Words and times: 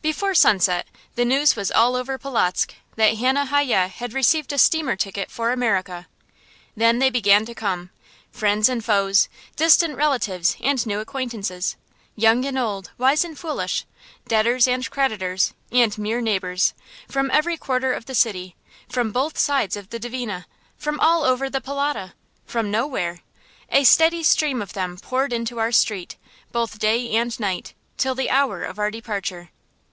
Before 0.00 0.32
sunset 0.32 0.86
the 1.16 1.24
news 1.24 1.54
was 1.54 1.72
all 1.72 1.94
over 1.94 2.16
Polotzk 2.16 2.72
that 2.94 3.18
Hannah 3.18 3.44
Hayye 3.46 3.88
had 3.90 4.14
received 4.14 4.52
a 4.52 4.56
steamer 4.56 4.96
ticket 4.96 5.30
for 5.30 5.50
America. 5.50 6.06
Then 6.76 6.98
they 6.98 7.10
began 7.10 7.44
to 7.44 7.54
come. 7.54 7.90
Friends 8.30 8.68
and 8.70 8.82
foes, 8.82 9.28
distant 9.56 9.96
relatives 9.96 10.56
and 10.62 10.86
new 10.86 11.00
acquaintances, 11.00 11.76
young 12.16 12.44
and 12.46 12.56
old, 12.56 12.90
wise 12.96 13.22
and 13.24 13.36
foolish, 13.38 13.84
debtors 14.28 14.66
and 14.66 14.88
creditors, 14.88 15.52
and 15.72 15.98
mere 15.98 16.20
neighbors, 16.22 16.72
from 17.08 17.30
every 17.32 17.58
quarter 17.58 17.92
of 17.92 18.06
the 18.06 18.14
city, 18.14 18.54
from 18.88 19.10
both 19.12 19.36
sides 19.36 19.76
of 19.76 19.90
the 19.90 19.98
Dvina, 20.00 20.46
from 20.78 21.00
over 21.00 21.50
the 21.50 21.60
Polota, 21.60 22.14
from 22.46 22.70
nowhere, 22.70 23.18
a 23.68 23.82
steady 23.84 24.22
stream 24.22 24.62
of 24.62 24.72
them 24.72 24.96
poured 24.96 25.32
into 25.32 25.58
our 25.58 25.72
street, 25.72 26.16
both 26.50 26.78
day 26.78 27.10
and 27.10 27.38
night, 27.38 27.74
till 27.98 28.14
the 28.14 28.30
hour 28.30 28.62
of 28.62 28.78
our 28.78 28.92
departure. 28.92 29.50